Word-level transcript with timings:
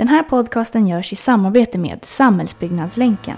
Den 0.00 0.08
här 0.08 0.22
podcasten 0.22 0.86
görs 0.86 1.12
i 1.12 1.16
samarbete 1.16 1.78
med 1.78 1.98
Samhällsbyggnadslänken. 2.02 3.36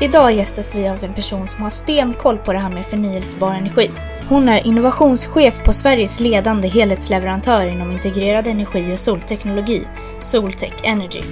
Idag 0.00 0.32
gästas 0.32 0.74
vi 0.74 0.88
av 0.88 1.04
en 1.04 1.14
person 1.14 1.48
som 1.48 1.62
har 1.62 1.70
stenkoll 1.70 2.38
på 2.38 2.52
det 2.52 2.58
här 2.58 2.70
med 2.70 2.84
förnyelsebar 2.84 3.54
energi. 3.54 3.90
Hon 4.28 4.48
är 4.48 4.66
innovationschef 4.66 5.64
på 5.64 5.72
Sveriges 5.72 6.20
ledande 6.20 6.68
helhetsleverantör 6.68 7.66
inom 7.66 7.92
integrerad 7.92 8.46
energi 8.46 8.94
och 8.94 8.98
solteknologi, 8.98 9.86
Soltech 10.22 10.74
Energy. 10.84 11.22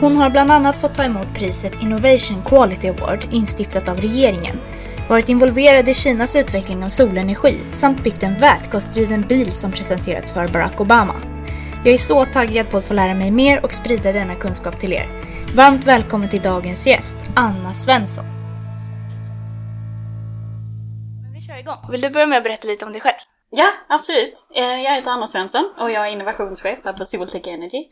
Hon 0.00 0.16
har 0.16 0.30
bland 0.30 0.50
annat 0.50 0.76
fått 0.76 0.94
ta 0.94 1.04
emot 1.04 1.34
priset 1.34 1.82
Innovation 1.82 2.42
Quality 2.42 2.88
Award 2.88 3.26
instiftat 3.30 3.88
av 3.88 3.96
regeringen, 3.96 4.56
varit 5.08 5.28
involverad 5.28 5.88
i 5.88 5.94
Kinas 5.94 6.36
utveckling 6.36 6.84
av 6.84 6.88
solenergi 6.88 7.58
samt 7.66 8.04
byggt 8.04 8.22
en 8.22 8.34
vätgasdriven 8.34 9.22
bil 9.22 9.52
som 9.52 9.72
presenterats 9.72 10.32
för 10.32 10.48
Barack 10.48 10.80
Obama. 10.80 11.14
Jag 11.84 11.94
är 11.94 11.98
så 11.98 12.24
taggad 12.24 12.70
på 12.70 12.76
att 12.76 12.84
få 12.84 12.94
lära 12.94 13.14
mig 13.14 13.30
mer 13.30 13.64
och 13.64 13.74
sprida 13.74 14.12
denna 14.12 14.34
kunskap 14.34 14.80
till 14.80 14.92
er. 14.92 15.08
Varmt 15.56 15.84
välkommen 15.84 16.28
till 16.28 16.42
dagens 16.42 16.86
gäst, 16.86 17.16
Anna 17.36 17.72
Svensson. 17.72 18.24
Vi 21.34 21.40
kör 21.40 21.58
igång. 21.58 21.76
Vill 21.90 22.00
du 22.00 22.10
börja 22.10 22.26
med 22.26 22.38
att 22.38 22.44
berätta 22.44 22.66
lite 22.68 22.84
om 22.84 22.92
dig 22.92 23.00
själv? 23.00 23.16
Ja, 23.50 23.66
absolut. 23.88 24.34
Eh, 24.54 24.62
Jag 24.82 24.94
heter 24.94 25.10
Anna 25.10 25.26
Svensson 25.28 25.70
och 25.80 25.90
jag 25.90 26.06
är 26.08 26.10
innovationschef 26.12 26.78
här 26.84 26.92
på 26.92 27.04
Soltech 27.06 27.46
Energy. 27.46 27.84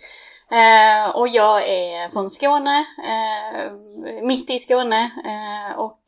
Eh, 0.50 1.16
Och 1.16 1.28
jag 1.28 1.68
är 1.68 2.08
från 2.08 2.30
Skåne, 2.30 2.84
eh, 3.04 3.72
mitt 4.22 4.50
i 4.50 4.58
Skåne. 4.58 5.00
eh, 5.04 5.78
Och 5.78 6.00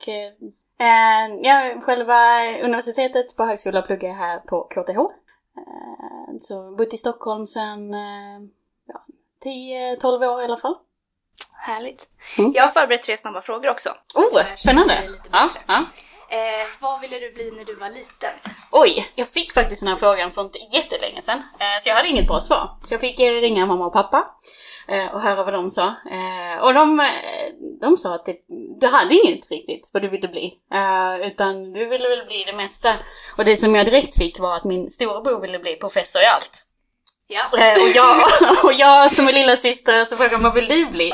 eh, 0.78 1.34
ja, 1.42 1.80
själva 1.80 2.46
universitetet 2.62 3.36
på 3.36 3.44
högskolan 3.44 3.82
pluggar 3.82 4.08
jag 4.08 4.16
här 4.16 4.38
på 4.38 4.60
KTH. 4.62 4.98
Eh, 4.98 6.38
Så 6.40 6.70
bott 6.76 6.94
i 6.94 6.96
Stockholm 6.96 7.46
sedan 7.46 7.94
eh, 7.94 8.40
ja, 8.86 9.04
10-12 9.44 10.26
år 10.26 10.40
i 10.42 10.44
alla 10.44 10.56
fall. 10.56 10.74
Härligt. 11.52 12.08
Mm. 12.38 12.52
Jag 12.54 12.62
har 12.62 12.68
förberett 12.70 13.02
tre 13.02 13.16
snabba 13.16 13.40
frågor 13.40 13.70
också. 13.70 13.88
Oh, 14.14 14.54
spännande! 14.56 15.08
Ja, 15.32 15.50
ja. 15.66 15.84
Eh, 16.30 16.66
vad 16.80 17.00
ville 17.00 17.18
du 17.18 17.32
bli 17.32 17.50
när 17.50 17.64
du 17.64 17.74
var 17.74 17.90
liten? 17.90 18.30
Oj, 18.70 19.08
jag 19.14 19.28
fick 19.28 19.52
faktiskt 19.52 19.80
den 19.82 19.88
här 19.88 19.96
frågan 19.96 20.30
för 20.30 20.42
inte 20.42 20.58
jättelänge 20.58 21.22
sedan. 21.22 21.38
Eh, 21.38 21.82
Så 21.82 21.88
jag 21.88 21.94
hade 21.96 22.08
inget 22.08 22.26
bra 22.26 22.40
svar. 22.40 22.70
Så 22.84 22.94
jag 22.94 23.00
fick 23.00 23.20
eh, 23.20 23.40
ringa 23.40 23.66
mamma 23.66 23.86
och 23.86 23.92
pappa 23.92 24.24
eh, 24.88 25.14
och 25.14 25.20
höra 25.20 25.44
vad 25.44 25.54
de 25.54 25.70
sa. 25.70 25.86
Eh, 25.86 26.58
Och 26.62 26.74
de, 26.74 27.00
eh, 27.00 27.06
de 27.80 27.96
sa 27.96 28.14
att 28.14 28.26
det, 28.26 28.36
du 28.80 28.86
hade 28.86 29.14
inget 29.14 29.50
riktigt 29.50 29.90
vad 29.92 30.02
du 30.02 30.08
ville 30.08 30.28
bli. 30.28 30.54
Eh, 30.74 31.26
Utan 31.28 31.72
du 31.72 31.84
ville 31.88 32.08
väl 32.08 32.26
bli 32.26 32.44
det 32.44 32.52
mesta. 32.52 32.92
Och 33.38 33.44
det 33.44 33.56
som 33.56 33.74
jag 33.74 33.86
direkt 33.86 34.18
fick 34.18 34.38
var 34.38 34.56
att 34.56 34.64
min 34.64 34.90
storebror 34.90 35.40
ville 35.40 35.58
bli 35.58 35.76
professor 35.76 36.22
i 36.22 36.26
allt. 36.26 36.64
Ja. 37.30 37.58
Eh, 37.58 37.82
Och 37.82 37.88
jag, 37.94 38.20
och 38.64 38.72
jag 38.72 39.12
som 39.12 39.28
är 39.28 39.32
lilla 39.32 39.56
syster 39.56 40.04
så 40.04 40.16
frågade 40.16 40.42
vad 40.42 40.54
vill 40.54 40.68
du 40.68 40.86
bli? 40.86 41.12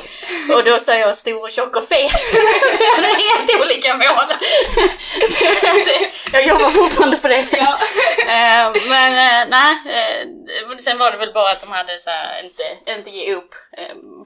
Och 0.54 0.64
då 0.64 0.78
sa 0.78 0.94
jag 0.94 1.16
stor 1.16 1.42
och 1.42 1.50
tjock 1.50 1.76
och 1.76 1.88
fet. 1.88 2.12
Jag 2.80 2.94
hade 2.94 3.08
helt 3.08 3.62
olika 3.64 3.94
mål. 3.94 4.36
Jag 6.32 6.46
jobbar 6.46 6.70
fortfarande 6.70 7.18
på 7.18 7.28
det. 7.28 7.38
Eh, 7.38 8.72
Men 8.88 9.12
eh, 9.42 9.48
nej, 9.50 9.76
sen 10.84 10.98
var 10.98 11.10
det 11.12 11.18
väl 11.18 11.32
bara 11.32 11.50
att 11.50 11.60
de 11.60 11.70
hade 11.72 11.98
så 11.98 12.10
här, 12.10 12.42
inte, 12.44 12.92
inte 12.98 13.10
ge 13.10 13.34
upp, 13.34 13.54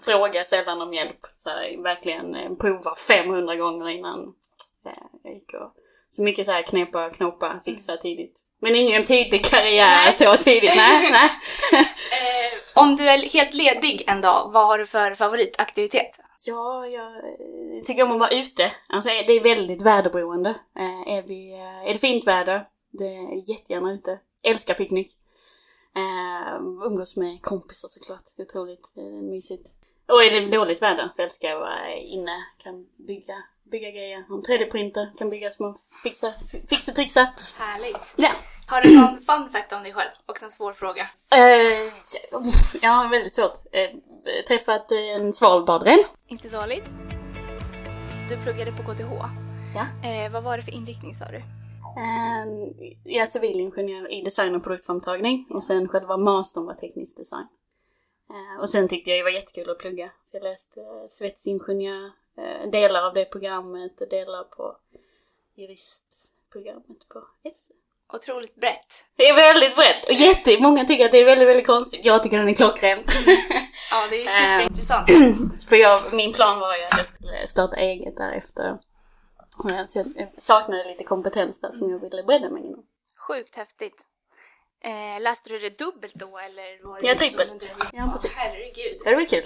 fråga 0.05 0.45
sällan 0.45 0.83
om 0.83 0.95
hjälp. 0.95 1.21
Så 1.43 1.49
här, 1.51 1.83
verkligen 1.83 2.57
prova 2.57 2.95
500 2.95 3.57
gånger 3.57 3.89
innan 3.89 4.19
jag 5.25 5.33
gick 5.33 5.55
och 5.55 5.73
så 6.11 6.23
mycket 6.23 6.47
så 6.47 6.53
här 6.53 6.63
knepa, 6.63 7.11
knåpa, 7.11 7.61
fixa 7.65 7.97
tidigt. 7.97 8.35
Men 8.61 8.77
ingen 8.77 9.07
tydlig 9.07 9.45
karriär 9.45 10.05
Nej. 10.05 10.13
så 10.13 10.37
tidigt, 10.37 10.77
nej, 10.77 11.11
nej. 11.11 11.31
Eh, 11.73 12.83
om 12.83 12.97
du 12.97 13.09
är 13.09 13.19
helt 13.19 13.55
ledig 13.55 14.05
en 14.07 14.21
dag, 14.21 14.51
vad 14.53 14.67
har 14.67 14.79
du 14.79 14.87
för 14.87 15.15
favoritaktivitet? 15.15 16.21
Ja, 16.47 16.87
jag 16.87 17.13
tycker 17.87 18.03
om 18.03 18.13
att 18.13 18.19
vara 18.19 18.31
ute. 18.31 18.73
Alltså 18.89 19.09
det 19.09 19.33
är 19.33 19.43
väldigt 19.43 19.83
väderberoende. 19.83 20.51
Eh, 20.79 21.13
är, 21.15 21.23
vi, 21.23 21.53
eh, 21.53 21.89
är 21.89 21.93
det 21.93 21.99
fint 21.99 22.27
väder, 22.27 22.67
det 22.91 23.07
är 23.07 23.51
jättegärna 23.51 23.93
ute. 23.93 24.19
Älskar 24.43 24.75
picknick. 24.75 25.11
Umgås 26.87 27.17
med 27.17 27.43
kompisar 27.43 27.89
såklart. 27.89 28.25
Otroligt 28.37 28.97
mysigt. 29.23 29.69
Och 30.09 30.25
är 30.25 30.31
det 30.31 30.57
dåligt 30.57 30.83
väder 30.83 31.11
så 31.17 31.23
älskar 31.23 31.49
jag 31.49 31.57
att 31.57 31.61
vara 31.61 31.95
inne. 31.95 32.45
Kan 32.63 32.87
bygga, 33.07 33.35
bygga 33.71 33.91
grejer. 33.91 34.17
En 34.19 34.43
3D-printer, 34.43 35.19
kan 35.19 35.31
bygga 35.31 35.51
små 35.51 35.77
fixa, 36.03 36.33
fixa 36.69 36.93
trixa. 36.93 37.21
Härligt. 37.59 38.15
Ja. 38.17 38.31
Har 38.69 38.81
du 38.83 38.97
någon 39.01 39.21
fun 39.21 39.51
fact 39.53 39.73
om 39.73 39.83
dig 39.83 39.93
själv? 39.93 40.11
Också 40.27 40.45
en 40.45 40.51
svår 40.51 40.73
fråga. 40.73 41.03
Eh, 41.33 41.93
ja, 42.83 43.09
väldigt 43.11 43.35
svårt. 43.35 43.59
Eh, 43.73 43.91
träffat 44.49 44.93
eh, 44.93 44.99
en 45.17 45.33
svalbardren. 45.33 45.99
Inte 46.27 46.49
dåligt. 46.49 46.85
Du 48.29 48.37
pluggade 48.37 48.73
på 48.73 48.83
KTH. 48.83 49.13
Ja. 49.75 50.09
Eh, 50.09 50.33
vad 50.33 50.43
var 50.43 50.57
det 50.57 50.63
för 50.63 50.75
inriktning 50.75 51.15
sa 51.15 51.25
du? 51.25 51.37
Eh, 51.37 52.45
Jag 53.05 53.23
är 53.23 53.27
civilingenjör 53.31 54.13
i 54.13 54.23
design 54.23 54.55
och 54.55 54.65
produktframtagning 54.65 55.47
och 55.51 55.63
sen 55.63 55.89
själva 55.89 56.17
mastern 56.17 56.67
var 56.67 56.75
teknisk 56.75 57.17
design. 57.17 57.47
Eh, 58.31 58.61
Och 58.63 58.71
sen 58.71 58.89
tyckte 58.89 59.11
jag 59.11 59.19
det 59.19 59.23
var 59.23 59.31
jättekul 59.31 59.71
att 59.71 59.79
plugga. 59.79 60.11
Så 60.25 60.37
jag 60.37 60.43
läste 60.43 60.81
eh, 60.81 61.07
svetsingenjör, 61.09 62.11
delar 62.71 63.03
av 63.07 63.15
det 63.15 63.25
programmet 63.25 64.01
och 64.01 64.09
delar 64.09 64.45
på 64.45 64.77
juristprogrammet 65.55 67.09
på 67.09 67.23
SE. 67.53 67.75
Otroligt 68.13 68.55
brett. 68.55 69.05
Det 69.17 69.29
är 69.29 69.37
väldigt 69.37 69.77
brett 69.77 70.05
och 70.07 70.13
jättemånga 70.13 70.85
tycker 70.85 71.05
att 71.05 71.13
det 71.13 71.19
är 71.21 71.25
väldigt, 71.25 71.49
väldigt 71.49 71.67
konstigt. 71.67 72.01
Jag 72.05 72.23
tycker 72.23 72.39
den 72.39 72.49
är 72.49 72.55
klockren. 72.55 72.99
Ja, 73.91 74.07
det 74.11 74.23
är 74.25 74.29
superintressant. 74.29 75.09
För 75.69 75.77
jag, 75.77 76.13
min 76.13 76.33
plan 76.33 76.61
var 76.61 76.77
ju 76.77 76.83
att 76.85 76.97
jag 76.97 77.07
skulle 77.07 77.47
starta 77.47 77.77
eget 77.77 78.17
därefter. 78.17 78.79
Ja, 79.65 79.87
Så 79.87 79.99
jag 80.17 80.29
saknade 80.43 80.85
lite 80.85 81.05
kompetens 81.05 81.61
där 81.61 81.71
som 81.73 81.91
jag 81.91 81.99
ville 81.99 82.23
bredda 82.23 82.51
mig 82.51 82.63
inom. 82.67 82.83
Sjukt 83.29 83.57
häftigt. 83.57 84.03
Eh, 84.85 85.21
läste 85.23 85.49
du 85.51 85.59
det 85.59 85.79
dubbelt 85.79 86.15
då 86.15 86.39
eller? 86.39 86.89
Var 86.89 87.01
det 87.01 87.07
Ja, 87.07 87.15
liksom 87.21 87.41
under- 87.51 87.69
Ja, 87.93 88.11
precis. 88.13 88.37
herregud. 88.37 88.99
Ja, 89.05 89.11
det 89.11 89.17
var 89.17 89.25
kul. 89.25 89.45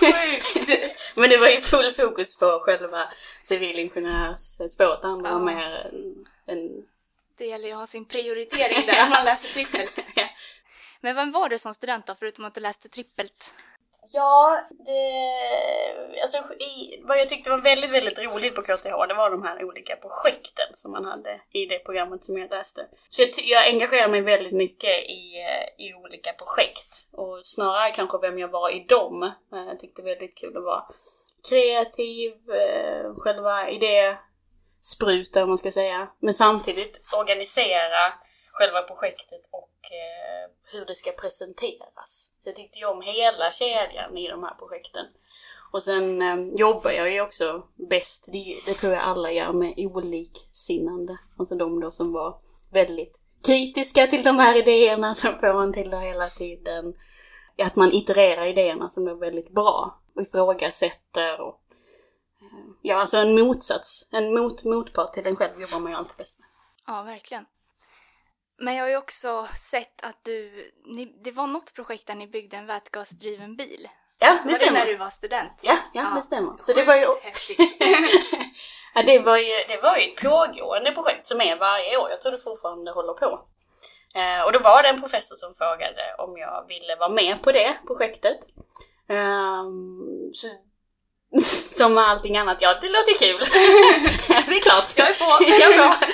Sjukt. 0.00 0.68
Men 1.14 1.30
det 1.30 1.36
var 1.38 1.48
ju 1.48 1.60
full 1.60 1.92
fokus 1.92 2.36
på 2.38 2.60
själva 2.64 3.02
civilingenjörsspåret. 3.42 5.00
Det 5.02 5.08
andra 5.08 5.32
var 5.32 5.40
mer 5.40 5.90
en, 5.92 6.26
en... 6.46 6.70
Det 7.40 7.46
gäller 7.46 7.66
ju 7.68 7.72
att 7.72 7.78
ha 7.78 7.86
sin 7.86 8.04
prioritering 8.04 8.86
där 8.86 9.04
om 9.04 9.10
man 9.10 9.24
läser 9.24 9.48
trippelt. 9.54 10.06
Men 11.00 11.16
vem 11.16 11.32
var 11.32 11.48
du 11.48 11.58
som 11.58 11.74
student 11.74 12.06
då, 12.06 12.14
förutom 12.18 12.44
att 12.44 12.54
du 12.54 12.60
läste 12.60 12.88
trippelt? 12.88 13.54
Ja, 14.12 14.60
det... 14.70 16.22
Alltså, 16.22 16.38
i, 16.54 17.02
vad 17.02 17.18
jag 17.18 17.28
tyckte 17.28 17.50
var 17.50 17.58
väldigt, 17.58 17.90
väldigt 17.90 18.18
roligt 18.18 18.54
på 18.54 18.62
KTH, 18.62 19.06
det 19.08 19.14
var 19.14 19.30
de 19.30 19.42
här 19.42 19.64
olika 19.64 19.96
projekten 19.96 20.66
som 20.74 20.90
man 20.92 21.04
hade 21.04 21.40
i 21.52 21.66
det 21.66 21.78
programmet 21.78 22.24
som 22.24 22.38
jag 22.38 22.50
läste. 22.50 22.86
Så 23.10 23.22
jag, 23.22 23.30
jag 23.44 23.68
engagerade 23.68 24.08
mig 24.10 24.20
väldigt 24.20 24.52
mycket 24.52 24.98
i, 25.08 25.34
eh, 25.36 25.86
i 25.86 25.94
olika 25.94 26.32
projekt. 26.32 27.08
Och 27.12 27.40
snarare 27.46 27.90
kanske 27.90 28.18
vem 28.18 28.38
jag 28.38 28.48
var 28.48 28.70
i 28.70 28.84
dem. 28.88 29.22
Eh, 29.22 29.64
Jag 29.68 29.80
tyckte 29.80 30.02
det 30.02 30.06
var 30.06 30.14
väldigt 30.14 30.38
kul 30.38 30.56
att 30.56 30.64
vara 30.64 30.84
kreativ, 31.48 32.32
eh, 32.50 33.14
själva 33.16 33.70
spruta, 34.80 35.42
om 35.42 35.48
man 35.48 35.58
ska 35.58 35.72
säga. 35.72 36.08
Men 36.18 36.34
samtidigt 36.34 37.00
organisera 37.12 38.12
själva 38.52 38.82
projektet 38.82 39.48
och 39.50 39.78
eh, 39.90 40.50
hur 40.72 40.86
det 40.86 40.94
ska 40.94 41.10
presenteras. 41.10 42.30
Så 42.42 42.48
jag 42.48 42.56
tyckte 42.56 42.78
ju 42.78 42.86
om 42.86 43.02
hela 43.02 43.52
kedjan 43.52 44.18
i 44.18 44.28
de 44.28 44.44
här 44.44 44.54
projekten. 44.54 45.06
Och 45.72 45.82
sen 45.82 46.22
eh, 46.22 46.58
jobbar 46.58 46.90
jag 46.90 47.12
ju 47.12 47.20
också 47.20 47.66
bäst, 47.90 48.28
det, 48.32 48.58
det 48.66 48.74
tror 48.74 48.92
jag 48.92 49.02
alla 49.02 49.32
gör, 49.32 49.52
med 49.52 49.74
oliksinnande. 49.78 51.18
Alltså 51.38 51.54
de 51.54 51.80
då 51.80 51.90
som 51.90 52.12
var 52.12 52.40
väldigt 52.72 53.20
kritiska 53.46 54.06
till 54.06 54.22
de 54.22 54.38
här 54.38 54.58
idéerna 54.58 55.14
som 55.14 55.30
får 55.40 55.52
man 55.52 55.72
till 55.72 55.90
det 55.90 56.00
hela 56.00 56.26
tiden. 56.26 56.94
Att 57.62 57.76
man 57.76 57.92
itererar 57.92 58.46
idéerna 58.46 58.88
som 58.88 59.08
är 59.08 59.14
väldigt 59.14 59.50
bra 59.50 60.00
och 60.14 60.22
ifrågasätter 60.22 61.40
och 61.40 61.59
Ja, 62.82 62.96
alltså 62.96 63.16
en 63.16 63.40
motsats, 63.40 64.08
en 64.10 64.34
mot, 64.34 64.64
motpart 64.64 65.12
till 65.12 65.24
den 65.24 65.36
själv 65.36 65.60
jobbar 65.60 65.78
man 65.78 65.92
ju 65.92 65.98
alltid 65.98 66.16
bäst 66.16 66.38
med. 66.38 66.48
Ja, 66.86 67.02
verkligen. 67.02 67.44
Men 68.58 68.74
jag 68.74 68.84
har 68.84 68.88
ju 68.90 68.96
också 68.96 69.48
sett 69.56 70.04
att 70.04 70.24
du, 70.24 70.70
ni, 70.86 71.04
det 71.24 71.30
var 71.32 71.46
något 71.46 71.74
projekt 71.74 72.06
där 72.06 72.14
ni 72.14 72.26
byggde 72.26 72.56
en 72.56 72.66
vätgasdriven 72.66 73.56
bil. 73.56 73.88
Ja, 74.18 74.28
Var 74.28 74.36
det 74.36 74.42
det 74.42 74.48
när 74.48 74.54
stämmer. 74.78 74.86
du 74.86 74.96
var 74.96 75.10
student? 75.10 75.60
Ja, 75.62 75.76
ja, 75.94 76.12
det 76.16 76.22
stämmer. 76.22 76.52
Så 76.62 76.72
det 76.72 76.84
var 76.84 76.94
ju, 76.96 77.06
häftigt. 77.22 77.58
ja, 78.94 79.02
det 79.02 79.18
var 79.18 79.36
ju, 79.36 79.52
det 79.68 79.82
var 79.82 79.96
ju 79.96 80.02
ett 80.12 80.22
pågående 80.22 80.92
projekt 80.92 81.26
som 81.26 81.40
är 81.40 81.58
varje 81.58 81.96
år. 81.96 82.10
Jag 82.10 82.20
tror 82.20 82.32
det 82.32 82.38
fortfarande 82.38 82.90
håller 82.90 83.12
på. 83.14 83.40
Eh, 84.14 84.42
och 84.46 84.52
då 84.52 84.58
var 84.58 84.82
det 84.82 84.88
en 84.88 85.00
professor 85.00 85.36
som 85.36 85.54
frågade 85.54 86.14
om 86.18 86.38
jag 86.38 86.64
ville 86.68 86.96
vara 86.96 87.08
med 87.08 87.42
på 87.42 87.52
det 87.52 87.78
projektet. 87.86 88.38
Ehm, 89.08 90.30
så, 90.32 90.46
som 91.76 91.94
med 91.94 92.04
allting 92.04 92.36
annat, 92.36 92.58
ja 92.60 92.78
det 92.80 92.86
låter 92.86 93.18
kul. 93.18 93.38
det 94.48 94.56
är 94.56 94.62
klart. 94.62 94.92
Jag 94.96 95.10
är 95.10 95.14
på. 95.14 95.44
Jag 95.60 95.74
är 95.74 95.78
på. 95.78 96.04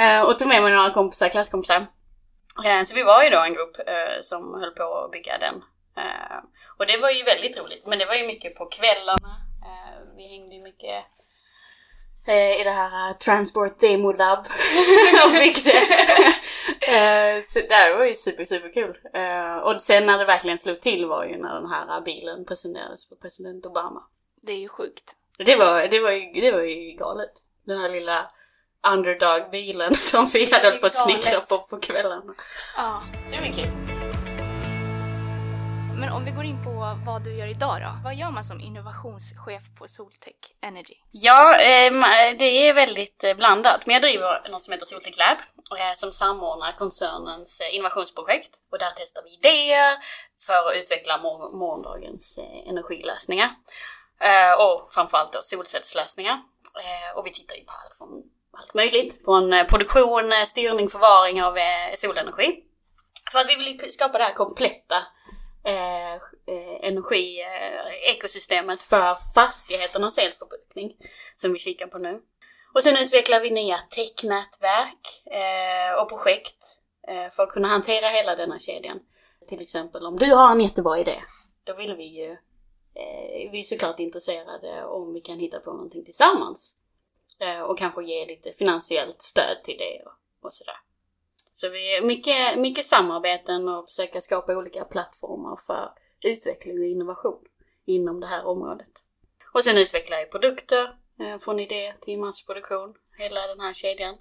Eh, 0.00 0.22
och 0.22 0.38
tog 0.38 0.48
med 0.48 0.62
mig 0.62 0.72
några 0.72 0.90
kompisar, 0.90 1.28
klasskompisar. 1.28 1.86
Eh, 2.66 2.82
så 2.84 2.94
vi 2.94 3.02
var 3.02 3.22
ju 3.24 3.30
då 3.30 3.38
en 3.38 3.54
grupp 3.54 3.76
eh, 3.86 4.22
som 4.22 4.54
höll 4.60 4.70
på 4.70 5.04
att 5.04 5.10
bygga 5.10 5.38
den. 5.38 5.54
Och 6.78 6.86
det 6.86 6.96
var 6.96 7.10
ju 7.10 7.22
väldigt 7.22 7.58
roligt, 7.58 7.86
men 7.86 7.98
det 7.98 8.06
var 8.06 8.14
ju 8.14 8.26
mycket 8.26 8.54
på 8.54 8.66
kvällarna. 8.66 9.36
Vi 10.16 10.28
hängde 10.28 10.54
ju 10.54 10.62
mycket 10.62 11.04
i 12.60 12.64
det 12.64 12.70
här 12.70 13.14
Transport 13.14 13.80
Demo 13.80 14.12
Lab 14.12 14.38
och 15.24 15.32
byggde. 15.32 15.72
eh, 16.80 17.44
så 17.48 17.58
det 17.58 17.94
var 17.98 18.04
ju 18.04 18.14
super, 18.14 18.44
super 18.44 18.72
kul. 18.72 18.98
Och 19.62 19.82
sen 19.82 20.06
när 20.06 20.18
det 20.18 20.24
verkligen 20.24 20.58
slog 20.58 20.80
till 20.80 21.06
var 21.06 21.24
ju 21.24 21.36
när 21.36 21.54
den 21.54 21.70
här 21.70 22.00
bilen 22.00 22.44
presenterades 22.44 23.08
för 23.08 23.14
president 23.14 23.66
Obama. 23.66 24.02
Det 24.42 24.52
är 24.52 24.58
ju 24.58 24.68
sjukt. 24.68 25.16
Det 25.38 25.56
var, 25.56 25.88
det 25.90 26.00
var, 26.00 26.10
ju, 26.10 26.40
det 26.40 26.52
var 26.52 26.60
ju 26.60 26.90
galet. 26.90 27.32
Den 27.66 27.80
här 27.80 27.88
lilla 27.88 28.30
underdog-bilen 28.86 29.94
som 30.10 30.26
vi 30.26 30.52
hade 30.52 30.78
fått 30.78 30.94
snickra 30.94 31.40
på 31.40 31.58
på 31.58 31.76
kvällarna. 31.76 32.34
Ja. 32.76 33.02
Kul. 33.54 33.98
Men 36.00 36.12
om 36.12 36.24
vi 36.24 36.30
går 36.30 36.44
in 36.44 36.64
på 36.64 36.96
vad 37.06 37.24
du 37.24 37.34
gör 37.34 37.46
idag 37.46 37.76
då. 37.80 37.90
Vad 38.04 38.14
gör 38.14 38.30
man 38.30 38.44
som 38.44 38.60
innovationschef 38.60 39.62
på 39.78 39.88
Soltech 39.88 40.42
Energy? 40.60 40.94
Ja, 41.10 41.54
eh, 41.60 41.92
det 42.38 42.68
är 42.68 42.74
väldigt 42.74 43.24
eh, 43.24 43.34
blandat. 43.34 43.86
Men 43.86 43.92
jag 43.92 44.02
driver 44.02 44.48
något 44.50 44.64
som 44.64 44.72
heter 44.72 44.86
Soltech 44.86 45.18
Lab 45.18 45.38
eh, 45.80 45.94
som 45.96 46.12
samordnar 46.12 46.72
koncernens 46.72 47.62
innovationsprojekt. 47.72 48.50
Och 48.72 48.78
där 48.78 48.92
testar 48.96 49.22
vi 49.22 49.34
idéer 49.34 49.96
för 50.46 50.68
att 50.68 50.76
utveckla 50.76 51.18
morgondagens 51.18 52.38
energilösningar. 52.66 53.50
Eh, 54.20 54.64
och 54.64 54.94
framförallt 54.94 55.32
då 55.32 55.42
solcellslösningar. 55.42 56.42
Eh, 56.74 57.18
och 57.18 57.26
vi 57.26 57.30
tittar 57.30 57.56
ju 57.56 57.64
på 57.64 57.72
allt 57.84 57.94
från 57.98 58.22
allt 58.52 58.74
möjligt. 58.74 59.24
Från 59.24 59.52
eh, 59.52 59.66
produktion, 59.66 60.32
styrning, 60.46 60.88
förvaring 60.88 61.42
av 61.42 61.56
solenergi. 61.96 62.64
För 63.32 63.38
att 63.38 63.48
vi 63.48 63.56
vill 63.56 63.92
skapa 63.92 64.18
det 64.18 64.24
här 64.24 64.34
kompletta 64.34 64.96
eh, 65.64 66.14
energi-ekosystemet 66.82 68.82
för 68.82 69.16
fastigheternas 69.34 70.18
elförbrukning 70.18 70.92
som 71.36 71.52
vi 71.52 71.58
kikar 71.58 71.86
på 71.86 71.98
nu. 71.98 72.20
Och 72.74 72.82
sen 72.82 72.96
utvecklar 72.96 73.40
vi 73.40 73.50
nya 73.50 73.76
technätverk 73.76 75.24
och 76.02 76.08
projekt 76.08 76.64
för 77.32 77.42
att 77.42 77.50
kunna 77.50 77.68
hantera 77.68 78.08
hela 78.08 78.36
denna 78.36 78.58
kedjan. 78.58 79.00
Till 79.48 79.60
exempel 79.60 80.06
om 80.06 80.16
du 80.16 80.34
har 80.34 80.52
en 80.52 80.60
jättebra 80.60 80.98
idé, 80.98 81.22
då 81.64 81.74
vill 81.74 81.96
vi 81.96 82.04
ju 82.04 82.36
eh, 82.98 83.50
vi 83.50 83.60
är 83.60 83.62
såklart 83.62 84.00
intresserade 84.00 84.84
om 84.84 85.12
vi 85.12 85.20
kan 85.20 85.38
hitta 85.38 85.60
på 85.60 85.72
någonting 85.72 86.04
tillsammans. 86.04 86.74
Eh, 87.40 87.62
och 87.62 87.78
kanske 87.78 88.04
ge 88.04 88.26
lite 88.26 88.52
finansiellt 88.52 89.22
stöd 89.22 89.64
till 89.64 89.78
det 89.78 90.02
och, 90.06 90.46
och 90.46 90.52
sådär. 90.52 90.80
Så 91.52 91.68
vi 91.68 91.96
är 91.96 92.02
mycket, 92.02 92.58
mycket 92.58 92.86
samarbeten 92.86 93.68
och 93.68 93.88
försöka 93.88 94.20
skapa 94.20 94.56
olika 94.56 94.84
plattformar 94.84 95.60
för 95.66 95.92
utveckling 96.20 96.78
och 96.78 96.84
innovation 96.84 97.44
inom 97.84 98.20
det 98.20 98.26
här 98.26 98.46
området. 98.46 98.92
Och 99.54 99.64
sen 99.64 99.78
utvecklar 99.78 100.18
jag 100.18 100.30
produkter 100.30 100.96
eh, 101.20 101.38
från 101.38 101.60
idé 101.60 101.94
till 102.00 102.18
massproduktion, 102.18 102.94
hela 103.18 103.46
den 103.46 103.60
här 103.60 103.74
kedjan. 103.74 104.14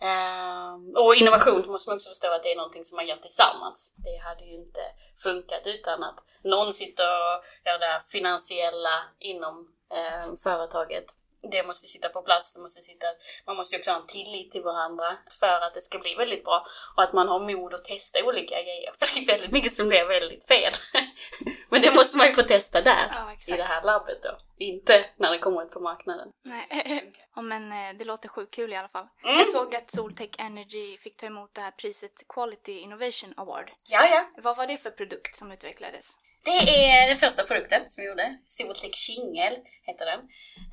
Ehm, 0.00 0.96
och 0.96 1.14
innovation 1.14 1.66
måste 1.66 1.90
man 1.90 1.96
också 1.96 2.08
förstå 2.08 2.28
att 2.28 2.42
det 2.42 2.52
är 2.52 2.56
någonting 2.56 2.84
som 2.84 2.96
man 2.96 3.06
gör 3.06 3.16
tillsammans. 3.16 3.92
Det 3.96 4.16
hade 4.16 4.44
ju 4.44 4.54
inte 4.54 4.80
funkat 5.16 5.62
utan 5.64 6.02
att 6.02 6.18
någon 6.42 6.72
sitter 6.72 7.04
och 7.04 7.44
gör 7.64 7.78
det 7.78 8.02
finansiella 8.06 8.96
inom 9.18 9.72
ehm, 9.90 10.36
företaget 10.36 11.04
det 11.42 11.66
måste 11.66 11.88
sitta 11.88 12.08
på 12.08 12.22
plats, 12.22 12.52
det 12.52 12.60
måste 12.60 12.82
sitta, 12.82 13.06
man 13.46 13.56
måste 13.56 13.76
också 13.76 13.90
ha 13.90 14.00
en 14.00 14.06
tillit 14.06 14.50
till 14.52 14.62
varandra 14.62 15.16
för 15.40 15.60
att 15.60 15.74
det 15.74 15.80
ska 15.80 15.98
bli 15.98 16.14
väldigt 16.14 16.44
bra. 16.44 16.66
Och 16.96 17.02
att 17.02 17.12
man 17.12 17.28
har 17.28 17.40
mod 17.40 17.74
att 17.74 17.84
testa 17.84 18.24
olika 18.24 18.62
grejer. 18.62 18.94
För 18.98 19.14
det 19.14 19.20
är 19.20 19.26
väldigt 19.26 19.52
mycket 19.52 19.72
som 19.72 19.88
blir 19.88 20.04
väldigt 20.04 20.46
fel. 20.46 20.72
Men 21.68 21.82
det 21.82 21.94
måste 21.94 22.16
man 22.16 22.26
ju 22.26 22.32
få 22.32 22.42
testa 22.42 22.80
där, 22.80 23.06
ja, 23.10 23.54
i 23.54 23.56
det 23.56 23.64
här 23.64 23.82
labbet 23.82 24.22
då. 24.22 24.38
Inte 24.58 25.06
när 25.16 25.30
det 25.30 25.38
kommer 25.38 25.62
ut 25.62 25.70
på 25.70 25.80
marknaden. 25.80 26.28
Nej, 26.42 27.12
ja, 27.36 27.42
men 27.42 27.72
eh, 27.72 27.98
det 27.98 28.04
låter 28.04 28.28
sjukt 28.28 28.54
kul 28.54 28.72
i 28.72 28.76
alla 28.76 28.88
fall. 28.88 29.06
Mm. 29.24 29.38
Jag 29.38 29.48
såg 29.48 29.74
att 29.76 29.90
Soltech 29.90 30.30
Energy 30.38 30.96
fick 30.96 31.16
ta 31.16 31.26
emot 31.26 31.54
det 31.54 31.60
här 31.60 31.70
priset 31.70 32.28
Quality 32.28 32.78
Innovation 32.78 33.34
Award. 33.36 33.70
Ja, 33.84 34.06
ja. 34.06 34.28
Vad 34.36 34.56
var 34.56 34.66
det 34.66 34.76
för 34.76 34.90
produkt 34.90 35.36
som 35.36 35.52
utvecklades? 35.52 36.18
Det 36.44 36.90
är 36.90 37.08
den 37.08 37.16
första 37.16 37.42
produkten 37.42 37.90
som 37.90 38.02
vi 38.02 38.08
gjorde. 38.08 38.38
Soltech 38.46 38.94
Kingel 38.94 39.56
heter 39.82 40.06
den. 40.06 40.20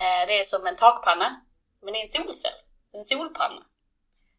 Eh, 0.02 0.28
det 0.28 0.40
är 0.40 0.44
som 0.44 0.68
en 0.68 0.76
takpanna, 0.76 1.42
men 1.82 1.94
det 1.94 2.00
är 2.00 2.04
en 2.04 2.10
solcell. 2.10 2.60
En 2.94 3.06
solpanna. 3.06 3.62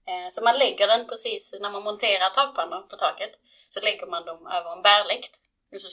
Eh, 0.09 0.31
så 0.33 0.45
man 0.45 0.59
lägger 0.59 0.87
den 0.87 1.07
precis 1.07 1.53
när 1.61 1.71
man 1.71 1.83
monterar 1.83 2.31
takpannor 2.31 2.81
på 2.81 2.97
taket. 2.97 3.31
Så 3.69 3.81
lägger 3.81 4.07
man 4.07 4.25
dem 4.25 4.47
över 4.47 4.73
en 4.77 4.83
bärläkt. 4.83 5.35
Och 5.75 5.81
så 5.81 5.89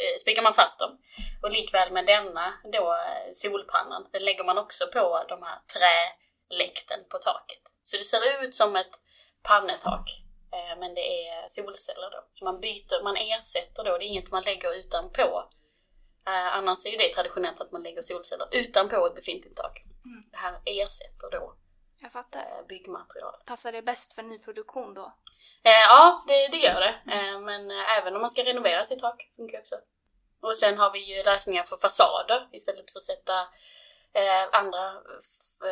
eh, 0.00 0.20
spikar 0.20 0.42
man 0.42 0.54
fast 0.54 0.78
dem. 0.78 0.98
Och 1.42 1.50
likväl 1.50 1.92
med 1.92 2.06
denna 2.06 2.54
då 2.72 2.96
solpannan, 3.32 4.08
den 4.12 4.24
lägger 4.24 4.44
man 4.44 4.58
också 4.58 4.84
på 4.92 5.24
de 5.28 5.42
här 5.42 5.58
träläkten 5.74 7.00
på 7.10 7.18
taket. 7.18 7.62
Så 7.82 7.96
det 7.96 8.04
ser 8.04 8.44
ut 8.44 8.54
som 8.54 8.76
ett 8.76 9.00
pannetak 9.42 10.23
men 10.78 10.94
det 10.94 11.28
är 11.28 11.48
solceller 11.48 12.10
då. 12.10 12.24
Så 12.34 12.44
man 12.44 12.60
byter, 12.60 13.02
man 13.04 13.16
ersätter 13.16 13.84
då, 13.84 13.98
det 13.98 14.04
är 14.04 14.08
inget 14.08 14.30
man 14.30 14.42
lägger 14.42 14.74
utanpå. 14.74 15.50
Eh, 16.26 16.56
annars 16.56 16.86
är 16.86 16.90
ju 16.90 16.96
det 16.96 17.14
traditionellt 17.14 17.60
att 17.60 17.72
man 17.72 17.82
lägger 17.82 18.02
solceller 18.02 18.48
utanpå 18.52 19.06
ett 19.06 19.14
befintligt 19.14 19.56
tak. 19.56 19.82
Mm. 20.04 20.22
Det 20.30 20.36
här 20.36 20.60
ersätter 20.64 21.30
då 21.30 21.54
jag 22.00 22.12
fattar. 22.12 22.40
Eh, 22.40 22.66
byggmaterial. 22.68 23.34
Passar 23.46 23.72
det 23.72 23.82
bäst 23.82 24.14
för 24.14 24.22
nyproduktion 24.22 24.94
då? 24.94 25.14
ja, 25.62 26.24
det, 26.26 26.48
det 26.48 26.56
gör 26.56 26.80
det. 26.80 26.94
men 27.40 27.70
även 27.70 28.14
om 28.14 28.20
man 28.20 28.30
ska 28.30 28.44
renovera 28.44 28.84
sitt 28.84 28.98
tak 28.98 29.32
funkar 29.36 29.58
också. 29.58 29.74
Och 30.40 30.56
sen 30.56 30.78
har 30.78 30.92
vi 30.92 30.98
ju 30.98 31.22
lösningar 31.22 31.62
för 31.62 31.76
fasader 31.76 32.48
istället 32.52 32.90
för 32.90 32.98
att 32.98 33.04
sätta 33.04 33.48
andra 34.52 34.92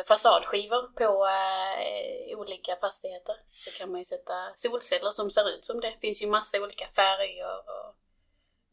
fasadskivor 0.07 0.93
på 0.95 1.27
eh, 1.27 2.39
olika 2.39 2.75
fastigheter. 2.75 3.35
Så 3.49 3.79
kan 3.79 3.91
man 3.91 3.99
ju 3.99 4.05
sätta 4.05 4.33
solceller 4.55 5.11
som 5.11 5.31
ser 5.31 5.49
ut 5.49 5.65
som 5.65 5.79
det. 5.79 5.89
Det 5.89 5.99
finns 6.01 6.21
ju 6.21 6.27
massa 6.27 6.61
olika 6.61 6.87
färger 6.95 7.57
och 7.57 7.95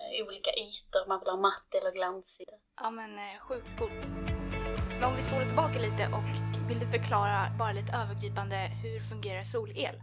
eh, 0.00 0.26
olika 0.26 0.50
ytor. 0.50 1.08
Man 1.08 1.20
vill 1.20 1.28
ha 1.28 1.36
matt 1.36 1.74
eller 1.74 1.90
glansigt. 1.90 2.50
Ja 2.80 2.90
men 2.90 3.18
eh, 3.18 3.40
sjukt 3.40 3.78
coolt. 3.78 4.06
Men 4.88 5.04
om 5.04 5.16
vi 5.16 5.22
spolar 5.22 5.44
tillbaka 5.44 5.78
lite 5.78 6.04
och 6.16 6.30
vill 6.68 6.80
du 6.80 6.86
förklara 6.86 7.46
bara 7.58 7.72
lite 7.72 7.92
övergripande 7.92 8.56
hur 8.56 9.00
fungerar 9.10 9.44
solel? 9.44 9.96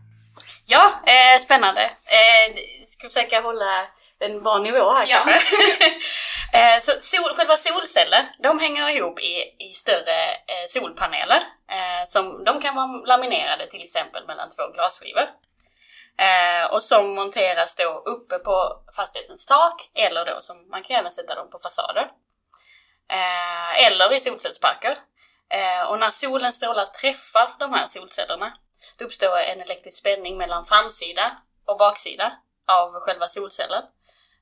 Ja, 0.66 1.02
eh, 1.06 1.42
spännande. 1.42 1.82
Eh, 1.86 2.56
ska 2.86 3.08
försöka 3.08 3.42
hålla 3.42 3.88
en 4.20 4.44
bra 4.44 4.60
nivå 4.60 4.92
här 4.92 5.06
ja. 5.10 5.18
kanske. 5.26 5.56
Eh, 6.54 6.82
så 6.82 6.92
sol, 7.02 7.36
själva 7.36 7.58
solceller, 7.58 8.26
de 8.40 8.60
hänger 8.60 8.90
ihop 8.90 9.20
i, 9.20 9.56
i 9.60 9.74
större 9.74 10.32
eh, 10.32 10.66
solpaneler. 10.68 11.42
Eh, 11.70 12.08
som, 12.08 12.44
de 12.44 12.62
kan 12.62 12.76
vara 12.76 12.88
laminerade 12.88 13.68
till 13.68 13.84
exempel 13.84 14.28
mellan 14.28 14.50
två 14.50 14.68
glasskivor. 14.74 15.28
Eh, 16.18 16.74
och 16.74 16.84
som 16.84 17.16
monteras 17.16 17.76
då 17.76 18.04
uppe 18.06 18.40
på 18.40 18.84
fastighetens 18.96 19.46
tak 19.46 19.90
eller 19.94 20.26
då 20.26 20.42
som 20.42 20.70
man 20.70 20.84
kan 20.84 21.00
även 21.00 21.12
sätta 21.12 21.36
dem 21.36 21.50
på 21.50 21.60
fasader. 21.60 22.12
Eh, 23.10 23.86
eller 23.86 24.14
i 24.14 24.20
solcellsparker. 24.20 24.98
Eh, 25.50 25.90
och 25.90 26.00
när 26.00 26.12
solens 26.12 26.56
strålar 26.56 26.86
träffar 26.86 27.56
de 27.60 27.74
här 27.74 27.88
solcellerna 27.88 28.54
då 28.98 29.06
uppstår 29.06 29.38
en 29.38 29.62
elektrisk 29.62 29.98
spänning 29.98 30.38
mellan 30.38 30.66
framsida 30.66 31.38
och 31.66 31.78
baksida 31.78 32.32
av 32.68 32.94
själva 32.94 33.28
solcellen. 33.28 33.84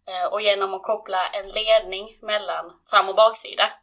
Eh, 0.08 0.26
och 0.26 0.42
genom 0.42 0.74
att 0.74 0.84
koppla 0.84 1.28
en 1.28 1.50
ledning 1.50 2.18
mellan 2.22 2.82
fram 2.86 3.10
och 3.10 3.16
baksida 3.16 3.74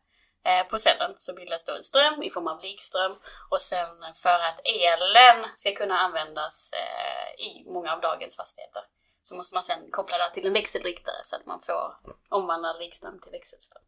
eh, 0.45 0.67
på 0.67 0.79
cellen 0.79 1.15
så 1.19 1.35
bildas 1.35 1.65
då 1.65 1.73
en 1.75 1.85
ström 1.85 2.23
i 2.23 2.31
form 2.31 2.49
av 2.49 2.63
likström 2.63 3.17
och 3.51 3.61
sen 3.61 3.89
för 4.15 4.39
att 4.49 4.61
elen 4.65 5.47
ska 5.57 5.75
kunna 5.75 5.99
användas 5.99 6.71
eh, 6.73 7.45
i 7.45 7.65
många 7.67 7.93
av 7.93 8.01
dagens 8.01 8.37
fastigheter 8.37 8.83
så 9.23 9.35
måste 9.35 9.55
man 9.55 9.65
sen 9.65 9.91
koppla 9.91 10.19
det 10.19 10.31
till 10.35 10.47
en 10.47 10.53
växelriktare 10.53 11.21
så 11.25 11.37
att 11.37 11.47
man 11.47 11.63
får 11.63 11.97
omvandla 12.29 12.73
likström 12.73 13.21
till 13.21 13.33
växelström. 13.33 13.83